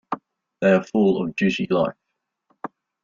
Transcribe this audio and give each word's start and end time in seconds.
They 0.61 0.71
are 0.71 0.83
full 0.83 1.21
of 1.21 1.35
juicy 1.35 1.67
life. 1.69 1.93